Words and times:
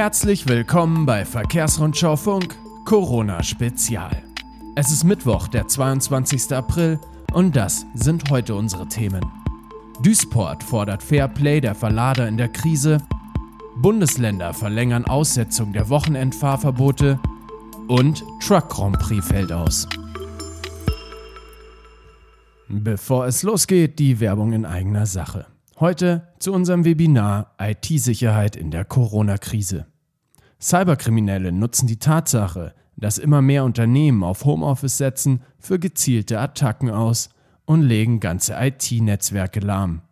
Herzlich 0.00 0.48
willkommen 0.48 1.04
bei 1.04 1.26
Verkehrsrundschau 1.26 2.16
Funk 2.16 2.56
Corona 2.86 3.42
Spezial. 3.42 4.22
Es 4.74 4.90
ist 4.90 5.04
Mittwoch, 5.04 5.46
der 5.46 5.68
22. 5.68 6.54
April 6.54 6.98
und 7.34 7.54
das 7.54 7.84
sind 7.92 8.30
heute 8.30 8.54
unsere 8.54 8.88
Themen. 8.88 9.20
Duisport 10.02 10.64
fordert 10.64 11.02
Fairplay 11.02 11.60
der 11.60 11.74
Verlader 11.74 12.28
in 12.28 12.38
der 12.38 12.48
Krise, 12.48 12.96
Bundesländer 13.76 14.54
verlängern 14.54 15.04
Aussetzung 15.04 15.74
der 15.74 15.90
Wochenendfahrverbote 15.90 17.20
und 17.86 18.24
Truck 18.42 18.70
Grand 18.70 18.98
Prix 19.00 19.26
fällt 19.26 19.52
aus. 19.52 19.86
Bevor 22.68 23.26
es 23.26 23.42
losgeht, 23.42 23.98
die 23.98 24.18
Werbung 24.18 24.54
in 24.54 24.64
eigener 24.64 25.04
Sache. 25.04 25.44
Heute 25.78 26.28
zu 26.38 26.54
unserem 26.54 26.86
Webinar 26.86 27.54
IT-Sicherheit 27.58 28.56
in 28.56 28.70
der 28.70 28.86
Corona-Krise. 28.86 29.89
Cyberkriminelle 30.60 31.52
nutzen 31.52 31.86
die 31.86 31.98
Tatsache, 31.98 32.74
dass 32.96 33.18
immer 33.18 33.40
mehr 33.40 33.64
Unternehmen 33.64 34.22
auf 34.22 34.44
Homeoffice 34.44 34.98
setzen, 34.98 35.42
für 35.58 35.78
gezielte 35.78 36.38
Attacken 36.38 36.90
aus 36.90 37.30
und 37.64 37.82
legen 37.82 38.20
ganze 38.20 38.54
IT-Netzwerke 38.58 39.60
lahm. 39.60 40.02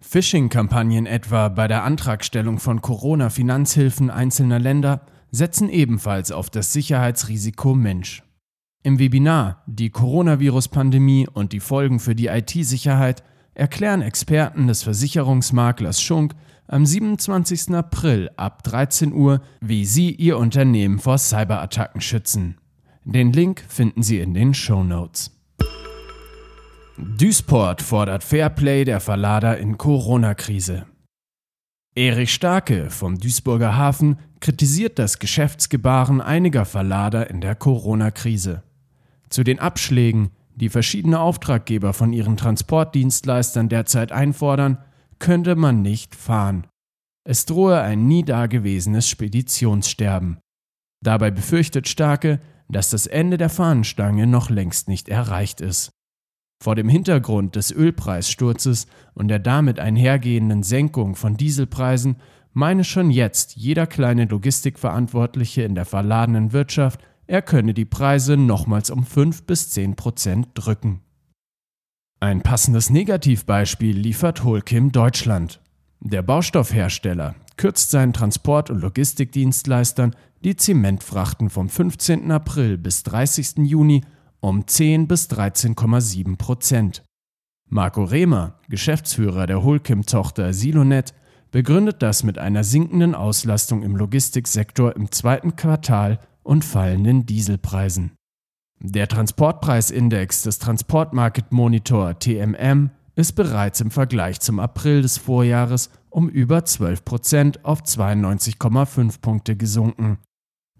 Phishing-Kampagnen 0.00 1.06
etwa 1.06 1.48
bei 1.48 1.68
der 1.68 1.84
Antragstellung 1.84 2.58
von 2.58 2.80
Corona-Finanzhilfen 2.80 4.10
einzelner 4.10 4.58
Länder 4.58 5.02
setzen 5.30 5.68
ebenfalls 5.68 6.32
auf 6.32 6.50
das 6.50 6.72
Sicherheitsrisiko 6.72 7.74
Mensch. 7.74 8.22
Im 8.82 8.98
Webinar 8.98 9.62
Die 9.66 9.90
Coronavirus-Pandemie 9.90 11.28
und 11.32 11.52
die 11.52 11.60
Folgen 11.60 12.00
für 12.00 12.14
die 12.14 12.26
IT-Sicherheit 12.26 13.22
erklären 13.54 14.02
Experten 14.02 14.66
des 14.66 14.82
Versicherungsmaklers 14.82 16.02
Schunk 16.02 16.34
am 16.66 16.86
27. 16.86 17.74
April 17.74 18.30
ab 18.36 18.62
13 18.62 19.12
Uhr, 19.12 19.42
wie 19.60 19.84
Sie 19.84 20.10
Ihr 20.14 20.38
Unternehmen 20.38 20.98
vor 20.98 21.18
Cyberattacken 21.18 22.00
schützen. 22.00 22.56
Den 23.04 23.32
Link 23.32 23.64
finden 23.68 24.02
Sie 24.02 24.20
in 24.20 24.32
den 24.34 24.54
Show 24.54 24.84
Notes. 24.84 25.30
Duisport 26.96 27.82
fordert 27.82 28.22
Fairplay 28.22 28.84
der 28.84 29.00
Verlader 29.00 29.58
in 29.58 29.76
Corona-Krise. 29.76 30.86
Erich 31.94 32.32
Starke 32.32 32.90
vom 32.90 33.18
Duisburger 33.18 33.76
Hafen 33.76 34.18
kritisiert 34.40 34.98
das 34.98 35.18
Geschäftsgebaren 35.18 36.20
einiger 36.20 36.64
Verlader 36.64 37.28
in 37.28 37.40
der 37.40 37.54
Corona-Krise. 37.54 38.62
Zu 39.28 39.44
den 39.44 39.58
Abschlägen, 39.58 40.30
die 40.54 40.68
verschiedene 40.68 41.20
Auftraggeber 41.20 41.92
von 41.92 42.12
ihren 42.12 42.36
Transportdienstleistern 42.36 43.68
derzeit 43.68 44.12
einfordern, 44.12 44.78
könnte 45.22 45.54
man 45.54 45.82
nicht 45.82 46.16
fahren. 46.16 46.66
Es 47.24 47.46
drohe 47.46 47.80
ein 47.80 48.08
nie 48.08 48.24
dagewesenes 48.24 49.08
Speditionssterben. 49.08 50.40
Dabei 51.00 51.30
befürchtet 51.30 51.86
Starke, 51.86 52.40
dass 52.68 52.90
das 52.90 53.06
Ende 53.06 53.38
der 53.38 53.48
Fahnenstange 53.48 54.26
noch 54.26 54.50
längst 54.50 54.88
nicht 54.88 55.08
erreicht 55.08 55.60
ist. 55.60 55.90
Vor 56.60 56.74
dem 56.74 56.88
Hintergrund 56.88 57.54
des 57.54 57.70
Ölpreissturzes 57.70 58.88
und 59.14 59.28
der 59.28 59.38
damit 59.38 59.78
einhergehenden 59.78 60.64
Senkung 60.64 61.14
von 61.14 61.36
Dieselpreisen 61.36 62.16
meine 62.52 62.82
schon 62.82 63.12
jetzt 63.12 63.54
jeder 63.54 63.86
kleine 63.86 64.24
Logistikverantwortliche 64.24 65.62
in 65.62 65.76
der 65.76 65.84
verladenen 65.84 66.52
Wirtschaft, 66.52 67.00
er 67.28 67.42
könne 67.42 67.74
die 67.74 67.84
Preise 67.84 68.36
nochmals 68.36 68.90
um 68.90 69.06
5 69.06 69.44
bis 69.44 69.70
10 69.70 69.94
Prozent 69.94 70.48
drücken. 70.54 71.00
Ein 72.22 72.40
passendes 72.40 72.88
Negativbeispiel 72.88 73.98
liefert 73.98 74.44
Holkim 74.44 74.92
Deutschland. 74.92 75.60
Der 75.98 76.22
Baustoffhersteller 76.22 77.34
kürzt 77.56 77.90
seinen 77.90 78.12
Transport- 78.12 78.70
und 78.70 78.80
Logistikdienstleistern 78.80 80.14
die 80.44 80.54
Zementfrachten 80.54 81.50
vom 81.50 81.68
15. 81.68 82.30
April 82.30 82.78
bis 82.78 83.02
30. 83.02 83.66
Juni 83.66 84.04
um 84.38 84.68
10 84.68 85.08
bis 85.08 85.30
13,7 85.30 86.36
Prozent. 86.36 87.02
Marco 87.68 88.04
Rehmer, 88.04 88.60
Geschäftsführer 88.68 89.48
der 89.48 89.64
Holkim-Tochter 89.64 90.52
Silonet, 90.52 91.14
begründet 91.50 92.02
das 92.02 92.22
mit 92.22 92.38
einer 92.38 92.62
sinkenden 92.62 93.16
Auslastung 93.16 93.82
im 93.82 93.96
Logistiksektor 93.96 94.94
im 94.94 95.10
zweiten 95.10 95.56
Quartal 95.56 96.20
und 96.44 96.64
fallenden 96.64 97.26
Dieselpreisen. 97.26 98.12
Der 98.84 99.06
Transportpreisindex 99.06 100.42
des 100.42 100.58
Transportmarket 100.58 101.52
Monitor 101.52 102.18
TMM 102.18 102.90
ist 103.14 103.34
bereits 103.34 103.80
im 103.80 103.92
Vergleich 103.92 104.40
zum 104.40 104.58
April 104.58 105.02
des 105.02 105.18
Vorjahres 105.18 105.88
um 106.10 106.28
über 106.28 106.64
12 106.64 107.04
Prozent 107.04 107.64
auf 107.64 107.82
92,5 107.82 109.20
Punkte 109.20 109.54
gesunken. 109.54 110.18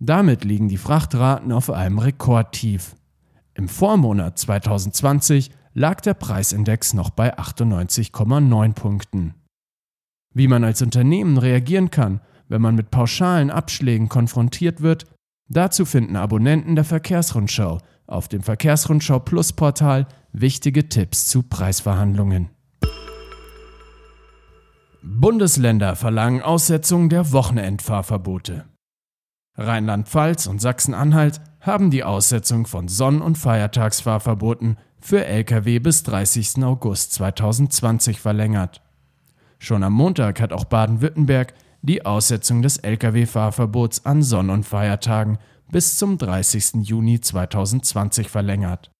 Damit 0.00 0.42
liegen 0.42 0.68
die 0.68 0.78
Frachtraten 0.78 1.52
auf 1.52 1.70
einem 1.70 2.00
Rekordtief. 2.00 2.96
Im 3.54 3.68
Vormonat 3.68 4.36
2020 4.36 5.52
lag 5.72 6.00
der 6.00 6.14
Preisindex 6.14 6.94
noch 6.94 7.10
bei 7.10 7.38
98,9 7.38 8.72
Punkten. 8.72 9.34
Wie 10.34 10.48
man 10.48 10.64
als 10.64 10.82
Unternehmen 10.82 11.38
reagieren 11.38 11.92
kann, 11.92 12.20
wenn 12.48 12.62
man 12.62 12.74
mit 12.74 12.90
pauschalen 12.90 13.52
Abschlägen 13.52 14.08
konfrontiert 14.08 14.80
wird, 14.80 15.06
Dazu 15.48 15.84
finden 15.84 16.16
Abonnenten 16.16 16.76
der 16.76 16.84
Verkehrsrundschau 16.84 17.78
auf 18.06 18.28
dem 18.28 18.42
Verkehrsrundschau 18.42 19.18
Plus 19.20 19.52
Portal 19.52 20.06
wichtige 20.32 20.88
Tipps 20.88 21.26
zu 21.26 21.42
Preisverhandlungen. 21.42 22.50
Bundesländer 25.02 25.96
verlangen 25.96 26.42
Aussetzung 26.42 27.08
der 27.08 27.32
Wochenendfahrverbote. 27.32 28.66
Rheinland-Pfalz 29.56 30.46
und 30.46 30.60
Sachsen-Anhalt 30.60 31.40
haben 31.60 31.90
die 31.90 32.04
Aussetzung 32.04 32.66
von 32.66 32.88
Sonn- 32.88 33.20
und 33.20 33.36
Feiertagsfahrverboten 33.36 34.78
für 35.00 35.24
Lkw 35.24 35.78
bis 35.80 36.04
30. 36.04 36.62
August 36.64 37.12
2020 37.14 38.20
verlängert. 38.20 38.80
Schon 39.58 39.82
am 39.82 39.92
Montag 39.92 40.40
hat 40.40 40.52
auch 40.52 40.64
Baden-Württemberg 40.64 41.54
die 41.82 42.06
Aussetzung 42.06 42.62
des 42.62 42.78
Lkw-Fahrverbots 42.78 44.06
an 44.06 44.22
Sonn- 44.22 44.50
und 44.50 44.64
Feiertagen 44.64 45.38
bis 45.70 45.98
zum 45.98 46.18
30. 46.18 46.82
Juni 46.82 47.20
2020 47.20 48.28
verlängert. 48.28 48.90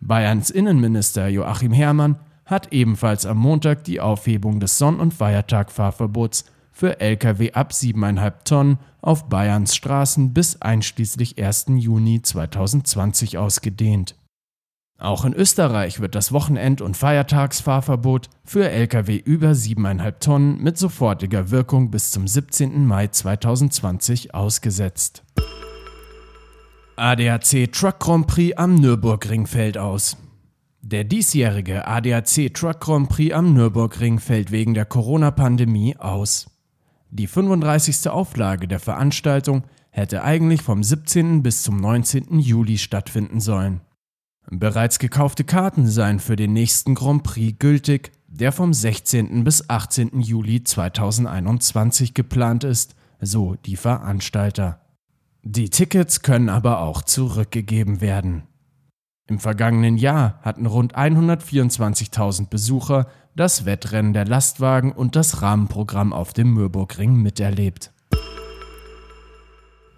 Bayerns 0.00 0.50
Innenminister 0.50 1.28
Joachim 1.28 1.72
Herrmann 1.72 2.20
hat 2.46 2.72
ebenfalls 2.72 3.26
am 3.26 3.36
Montag 3.38 3.84
die 3.84 4.00
Aufhebung 4.00 4.58
des 4.58 4.78
Sonn- 4.78 5.00
und 5.00 5.12
Feiertagfahrverbots 5.12 6.46
für 6.72 7.00
Lkw 7.00 7.52
ab 7.52 7.72
7,5 7.72 8.32
Tonnen 8.44 8.78
auf 9.02 9.28
Bayerns 9.28 9.74
Straßen 9.74 10.32
bis 10.32 10.62
einschließlich 10.62 11.42
1. 11.42 11.66
Juni 11.76 12.22
2020 12.22 13.36
ausgedehnt. 13.36 14.14
Auch 15.00 15.24
in 15.24 15.32
Österreich 15.32 16.00
wird 16.00 16.16
das 16.16 16.32
Wochenend- 16.32 16.80
und 16.80 16.96
Feiertagsfahrverbot 16.96 18.28
für 18.44 18.68
Lkw 18.68 19.16
über 19.16 19.52
7,5 19.52 20.18
Tonnen 20.18 20.62
mit 20.62 20.76
sofortiger 20.76 21.52
Wirkung 21.52 21.92
bis 21.92 22.10
zum 22.10 22.26
17. 22.26 22.84
Mai 22.84 23.06
2020 23.06 24.34
ausgesetzt. 24.34 25.22
ADAC 26.96 27.70
Truck 27.70 28.00
Grand 28.00 28.26
Prix 28.26 28.58
am 28.58 28.74
Nürburgring 28.74 29.46
fällt 29.46 29.78
aus. 29.78 30.16
Der 30.80 31.04
diesjährige 31.04 31.86
ADAC 31.86 32.52
Truck 32.52 32.80
Grand 32.80 33.08
Prix 33.08 33.32
am 33.32 33.54
Nürburgring 33.54 34.18
fällt 34.18 34.50
wegen 34.50 34.74
der 34.74 34.84
Corona-Pandemie 34.84 35.96
aus. 35.96 36.50
Die 37.10 37.28
35. 37.28 38.08
Auflage 38.10 38.66
der 38.66 38.80
Veranstaltung 38.80 39.62
hätte 39.90 40.24
eigentlich 40.24 40.62
vom 40.62 40.82
17. 40.82 41.44
bis 41.44 41.62
zum 41.62 41.76
19. 41.76 42.40
Juli 42.40 42.78
stattfinden 42.78 43.38
sollen. 43.38 43.80
Bereits 44.50 44.98
gekaufte 44.98 45.44
Karten 45.44 45.86
seien 45.86 46.20
für 46.20 46.36
den 46.36 46.54
nächsten 46.54 46.94
Grand 46.94 47.22
Prix 47.22 47.58
gültig, 47.58 48.12
der 48.28 48.50
vom 48.50 48.72
16. 48.72 49.44
bis 49.44 49.68
18. 49.68 50.20
Juli 50.20 50.64
2021 50.64 52.14
geplant 52.14 52.64
ist, 52.64 52.94
so 53.20 53.56
die 53.66 53.76
Veranstalter. 53.76 54.80
Die 55.42 55.68
Tickets 55.68 56.22
können 56.22 56.48
aber 56.48 56.80
auch 56.80 57.02
zurückgegeben 57.02 58.00
werden. 58.00 58.44
Im 59.26 59.38
vergangenen 59.38 59.98
Jahr 59.98 60.38
hatten 60.40 60.64
rund 60.64 60.96
124.000 60.96 62.48
Besucher 62.48 63.06
das 63.36 63.66
Wettrennen 63.66 64.14
der 64.14 64.24
Lastwagen 64.24 64.92
und 64.92 65.14
das 65.14 65.42
Rahmenprogramm 65.42 66.14
auf 66.14 66.32
dem 66.32 66.54
Mürburgring 66.54 67.14
miterlebt. 67.16 67.92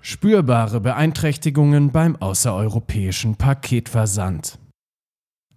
Spürbare 0.03 0.81
Beeinträchtigungen 0.81 1.93
beim 1.93 2.17
außereuropäischen 2.17 3.37
Paketversand. 3.37 4.59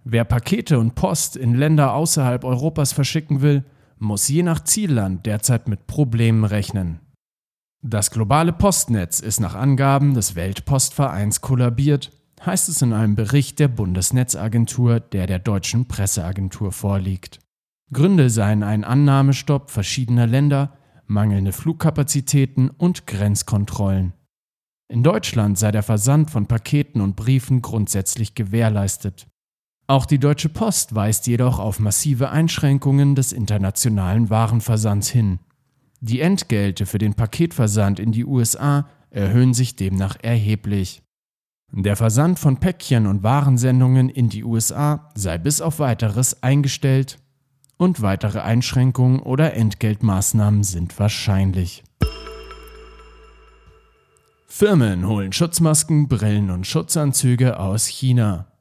Wer 0.04 0.24
Pakete 0.24 0.78
und 0.78 0.94
Post 0.94 1.36
in 1.36 1.54
Länder 1.54 1.94
außerhalb 1.94 2.44
Europas 2.44 2.92
verschicken 2.92 3.40
will, 3.40 3.64
muss 3.98 4.28
je 4.28 4.42
nach 4.42 4.62
Zielland 4.62 5.24
derzeit 5.24 5.66
mit 5.66 5.86
Problemen 5.86 6.44
rechnen. 6.44 7.00
Das 7.80 8.10
globale 8.10 8.52
Postnetz 8.52 9.18
ist 9.18 9.40
nach 9.40 9.54
Angaben 9.54 10.12
des 10.12 10.34
Weltpostvereins 10.34 11.40
kollabiert, 11.40 12.12
heißt 12.44 12.68
es 12.68 12.82
in 12.82 12.92
einem 12.92 13.14
Bericht 13.14 13.58
der 13.58 13.68
Bundesnetzagentur, 13.68 15.00
der 15.00 15.26
der 15.26 15.38
deutschen 15.38 15.88
Presseagentur 15.88 16.70
vorliegt. 16.70 17.38
Gründe 17.92 18.28
seien 18.28 18.62
ein 18.62 18.84
Annahmestopp 18.84 19.70
verschiedener 19.70 20.26
Länder, 20.26 20.76
mangelnde 21.06 21.52
Flugkapazitäten 21.52 22.68
und 22.68 23.06
Grenzkontrollen. 23.06 24.12
In 24.88 25.02
Deutschland 25.02 25.58
sei 25.58 25.70
der 25.72 25.82
Versand 25.82 26.30
von 26.30 26.46
Paketen 26.46 27.00
und 27.00 27.16
Briefen 27.16 27.62
grundsätzlich 27.62 28.34
gewährleistet. 28.34 29.26
Auch 29.86 30.06
die 30.06 30.18
Deutsche 30.18 30.48
Post 30.48 30.94
weist 30.94 31.26
jedoch 31.26 31.58
auf 31.58 31.78
massive 31.78 32.30
Einschränkungen 32.30 33.14
des 33.14 33.32
internationalen 33.32 34.30
Warenversands 34.30 35.08
hin. 35.08 35.40
Die 36.00 36.20
Entgelte 36.20 36.86
für 36.86 36.98
den 36.98 37.14
Paketversand 37.14 37.98
in 37.98 38.12
die 38.12 38.24
USA 38.24 38.88
erhöhen 39.10 39.54
sich 39.54 39.76
demnach 39.76 40.16
erheblich. 40.22 41.02
Der 41.72 41.96
Versand 41.96 42.38
von 42.38 42.58
Päckchen 42.58 43.06
und 43.06 43.22
Warensendungen 43.22 44.08
in 44.08 44.28
die 44.28 44.44
USA 44.44 45.10
sei 45.14 45.38
bis 45.38 45.60
auf 45.60 45.78
weiteres 45.80 46.42
eingestellt 46.42 47.18
und 47.76 48.00
weitere 48.00 48.40
Einschränkungen 48.40 49.20
oder 49.20 49.54
Entgeltmaßnahmen 49.54 50.62
sind 50.62 50.98
wahrscheinlich. 50.98 51.82
Firmen 54.56 55.08
holen 55.08 55.32
Schutzmasken, 55.32 56.06
Brillen 56.06 56.48
und 56.48 56.64
Schutzanzüge 56.64 57.58
aus 57.58 57.88
China. 57.88 58.52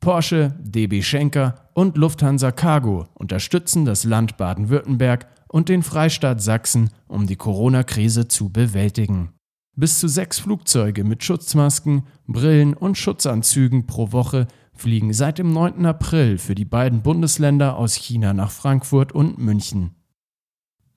Porsche, 0.00 0.52
DB 0.58 1.00
Schenker 1.02 1.70
und 1.74 1.96
Lufthansa 1.96 2.50
Cargo 2.50 3.06
unterstützen 3.14 3.84
das 3.84 4.02
Land 4.02 4.36
Baden-Württemberg 4.36 5.28
und 5.46 5.68
den 5.68 5.84
Freistaat 5.84 6.42
Sachsen, 6.42 6.90
um 7.06 7.28
die 7.28 7.36
Corona-Krise 7.36 8.26
zu 8.26 8.48
bewältigen. 8.48 9.32
Bis 9.76 10.00
zu 10.00 10.08
sechs 10.08 10.40
Flugzeuge 10.40 11.04
mit 11.04 11.22
Schutzmasken, 11.22 12.08
Brillen 12.26 12.74
und 12.74 12.98
Schutzanzügen 12.98 13.86
pro 13.86 14.10
Woche 14.10 14.48
fliegen 14.72 15.12
seit 15.12 15.38
dem 15.38 15.52
9. 15.52 15.86
April 15.86 16.36
für 16.36 16.56
die 16.56 16.64
beiden 16.64 17.02
Bundesländer 17.02 17.76
aus 17.76 17.94
China 17.94 18.34
nach 18.34 18.50
Frankfurt 18.50 19.12
und 19.12 19.38
München. 19.38 19.94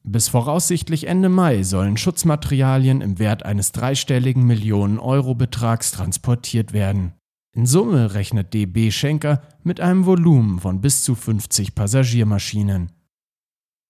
Bis 0.03 0.30
voraussichtlich 0.30 1.07
Ende 1.07 1.30
Mai 1.30 1.63
sollen 1.63 1.95
Schutzmaterialien 1.95 3.01
im 3.01 3.19
Wert 3.19 3.44
eines 3.45 3.71
dreistelligen 3.71 4.44
Millionen 4.44 4.98
Euro 4.98 5.36
Betrags 5.36 5.92
transportiert 5.92 6.74
werden. 6.74 7.13
In 7.53 7.65
Summe 7.65 8.13
rechnet 8.13 8.53
DB 8.53 8.92
Schenker 8.92 9.42
mit 9.63 9.80
einem 9.80 10.06
Volumen 10.06 10.59
von 10.59 10.81
bis 10.81 11.03
zu 11.03 11.15
50 11.15 11.75
Passagiermaschinen. 11.75 12.92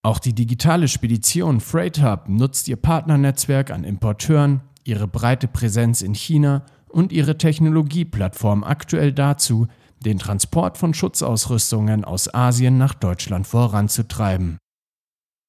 Auch 0.04 0.19
die 0.19 0.34
digitale 0.34 0.88
Spedition 0.88 1.62
Freight 1.62 2.02
Hub 2.02 2.28
nutzt 2.28 2.68
ihr 2.68 2.75
Partnernetzwerk 2.75 3.69
an 3.69 3.84
Importeuren, 3.84 4.62
ihre 4.84 5.08
breite 5.08 5.48
Präsenz 5.48 6.02
in 6.02 6.16
China 6.16 6.66
und 6.90 7.12
ihre 7.12 7.38
Technologieplattform 7.38 8.63
aktuell 8.63 9.13
dazu, 9.13 9.68
den 10.04 10.18
Transport 10.18 10.80
von 10.80 10.94
Schutzausrüstungen 10.94 12.04
aus 12.04 12.34
Asien 12.34 12.78
nach 12.80 12.96
Deutschland 12.96 13.46
voranzutreiben. 13.46 14.58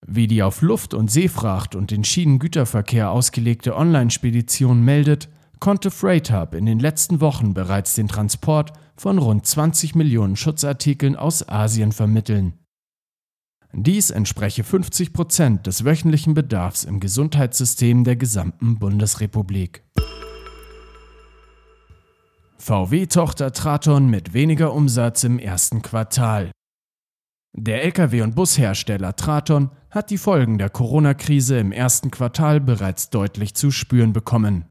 Wie 0.07 0.27
die 0.27 0.43
auf 0.43 0.63
Luft- 0.63 0.95
und 0.95 1.11
Seefracht 1.11 1.75
und 1.75 1.91
den 1.91 2.05
Schienengüterverkehr 2.05 3.11
ausgelegte 3.11 3.77
Online-Spedition 3.77 4.83
meldet, 4.85 5.29
konnte 5.61 5.93
Freight 5.93 6.33
Hub 6.33 6.55
in 6.55 6.67
den 6.67 6.81
letzten 6.81 7.21
Wochen 7.21 7.55
bereits 7.55 7.95
den 7.95 8.09
Transport 8.09 8.73
von 8.97 9.19
rund 9.19 9.47
20 9.47 9.95
Millionen 9.95 10.35
Schutzartikeln 10.35 11.15
aus 11.15 11.49
Asien 11.49 11.93
vermitteln. 11.93 12.55
Dies 13.73 14.11
entspreche 14.11 14.65
50 14.65 15.13
Prozent 15.13 15.67
des 15.67 15.85
wöchentlichen 15.85 16.35
Bedarfs 16.35 16.85
im 16.85 17.01
Gesundheitssystem 17.01 18.05
der 18.05 18.17
gesamten 18.17 18.79
Bundesrepublik. 18.79 19.85
VW-Tochter 22.59 23.53
Traton 23.53 24.09
mit 24.09 24.35
weniger 24.35 24.73
Umsatz 24.75 25.25
im 25.25 25.39
ersten 25.39 25.81
Quartal. 25.81 26.51
Der 27.55 27.85
Lkw- 27.85 28.23
und 28.23 28.35
Bushersteller 28.35 29.15
Traton 29.15 29.71
hat 29.91 30.11
die 30.11 30.17
Folgen 30.17 30.57
der 30.57 30.71
Corona-Krise 30.71 31.59
im 31.59 31.71
ersten 31.71 32.11
Quartal 32.11 32.61
bereits 32.61 33.11
deutlich 33.11 33.55
zu 33.55 33.71
spüren 33.71 34.15
bekommen. 34.15 34.65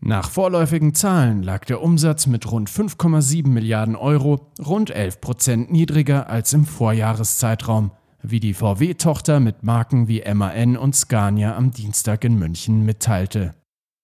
Nach 0.00 0.28
vorläufigen 0.28 0.92
Zahlen 0.92 1.42
lag 1.42 1.64
der 1.64 1.80
Umsatz 1.80 2.26
mit 2.26 2.50
rund 2.50 2.68
5,7 2.68 3.48
Milliarden 3.48 3.94
Euro 3.94 4.52
rund 4.58 4.90
11 4.90 5.20
Prozent 5.20 5.72
niedriger 5.72 6.28
als 6.28 6.52
im 6.52 6.66
Vorjahreszeitraum 6.66 7.92
wie 8.22 8.40
die 8.40 8.54
VW-Tochter 8.54 9.38
mit 9.38 9.62
Marken 9.62 10.08
wie 10.08 10.22
MAN 10.34 10.76
und 10.76 10.96
Scania 10.96 11.56
am 11.56 11.70
Dienstag 11.70 12.24
in 12.24 12.36
München 12.36 12.84
mitteilte. 12.84 13.54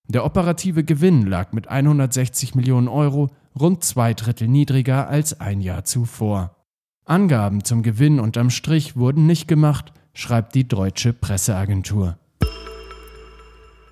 Der 0.08 0.24
operative 0.24 0.84
Gewinn 0.84 1.26
lag 1.26 1.52
mit 1.52 1.68
160 1.68 2.54
Millionen 2.54 2.88
Euro 2.88 3.30
rund 3.58 3.82
zwei 3.82 4.14
Drittel 4.14 4.46
niedriger 4.46 5.08
als 5.08 5.40
ein 5.40 5.60
Jahr 5.60 5.84
zuvor. 5.84 6.61
Angaben 7.04 7.64
zum 7.64 7.82
Gewinn 7.82 8.20
unterm 8.20 8.50
Strich 8.50 8.96
wurden 8.96 9.26
nicht 9.26 9.48
gemacht, 9.48 9.92
schreibt 10.14 10.54
die 10.54 10.68
deutsche 10.68 11.12
Presseagentur. 11.12 12.16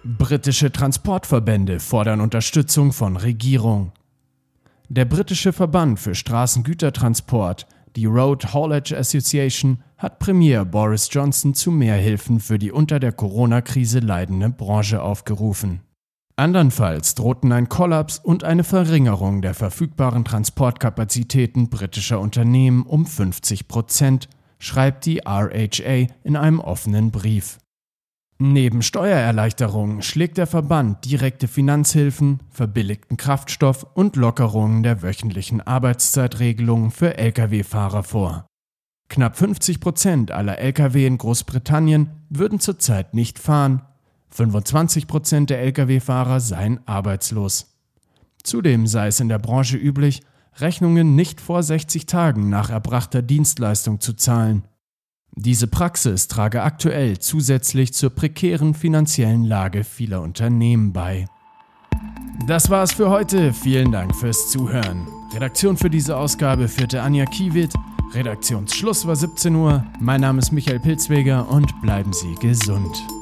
Britische 0.04 0.72
Transportverbände 0.72 1.80
fordern 1.80 2.20
Unterstützung 2.20 2.92
von 2.92 3.16
Regierung. 3.16 3.92
Der 4.88 5.04
britische 5.04 5.52
Verband 5.52 6.00
für 6.00 6.14
Straßengütertransport 6.14 7.66
die 7.96 8.06
Road 8.06 8.54
Haulage 8.54 8.96
Association 8.96 9.82
hat 9.98 10.20
Premier 10.20 10.64
Boris 10.64 11.08
Johnson 11.10 11.54
zu 11.54 11.72
mehr 11.72 11.96
Hilfen 11.96 12.38
für 12.38 12.58
die 12.58 12.70
unter 12.70 13.00
der 13.00 13.12
Corona-Krise 13.12 13.98
leidende 13.98 14.48
Branche 14.48 15.02
aufgerufen. 15.02 15.80
Andernfalls 16.40 17.16
drohten 17.16 17.52
ein 17.52 17.68
Kollaps 17.68 18.18
und 18.18 18.44
eine 18.44 18.64
Verringerung 18.64 19.42
der 19.42 19.52
verfügbaren 19.52 20.24
Transportkapazitäten 20.24 21.68
britischer 21.68 22.18
Unternehmen 22.18 22.84
um 22.84 23.04
50 23.04 23.68
Prozent, 23.68 24.30
schreibt 24.58 25.04
die 25.04 25.18
RHA 25.18 26.06
in 26.24 26.36
einem 26.36 26.58
offenen 26.60 27.10
Brief. 27.10 27.58
Neben 28.38 28.80
Steuererleichterungen 28.80 30.00
schlägt 30.00 30.38
der 30.38 30.46
Verband 30.46 31.04
direkte 31.04 31.46
Finanzhilfen, 31.46 32.38
verbilligten 32.48 33.18
Kraftstoff 33.18 33.84
und 33.92 34.16
Lockerungen 34.16 34.82
der 34.82 35.02
wöchentlichen 35.02 35.60
Arbeitszeitregelungen 35.60 36.90
für 36.90 37.18
Lkw-Fahrer 37.18 38.02
vor. 38.02 38.46
Knapp 39.10 39.36
50 39.36 39.78
Prozent 39.78 40.30
aller 40.30 40.58
Lkw 40.58 41.04
in 41.04 41.18
Großbritannien 41.18 42.08
würden 42.30 42.60
zurzeit 42.60 43.12
nicht 43.12 43.38
fahren, 43.38 43.82
25 44.30 45.06
Prozent 45.06 45.50
der 45.50 45.60
Lkw-Fahrer 45.62 46.40
seien 46.40 46.80
arbeitslos. 46.86 47.74
Zudem 48.42 48.86
sei 48.86 49.08
es 49.08 49.20
in 49.20 49.28
der 49.28 49.38
Branche 49.38 49.76
üblich, 49.76 50.22
Rechnungen 50.58 51.14
nicht 51.14 51.40
vor 51.40 51.62
60 51.62 52.06
Tagen 52.06 52.48
nach 52.48 52.70
erbrachter 52.70 53.22
Dienstleistung 53.22 54.00
zu 54.00 54.14
zahlen. 54.14 54.64
Diese 55.36 55.68
Praxis 55.68 56.28
trage 56.28 56.62
aktuell 56.62 57.18
zusätzlich 57.18 57.94
zur 57.94 58.10
prekären 58.10 58.74
finanziellen 58.74 59.44
Lage 59.44 59.84
vieler 59.84 60.22
Unternehmen 60.22 60.92
bei. 60.92 61.26
Das 62.46 62.70
war's 62.70 62.92
für 62.92 63.10
heute. 63.10 63.52
Vielen 63.52 63.92
Dank 63.92 64.14
fürs 64.16 64.50
Zuhören. 64.50 65.06
Redaktion 65.32 65.76
für 65.76 65.90
diese 65.90 66.16
Ausgabe 66.16 66.68
führte 66.68 67.02
Anja 67.02 67.26
Kiewit. 67.26 67.72
Redaktionsschluss 68.12 69.06
war 69.06 69.14
17 69.14 69.54
Uhr. 69.54 69.84
Mein 70.00 70.20
Name 70.20 70.40
ist 70.40 70.50
Michael 70.50 70.80
Pilzweger 70.80 71.48
und 71.48 71.80
bleiben 71.80 72.12
Sie 72.12 72.34
gesund. 72.36 73.19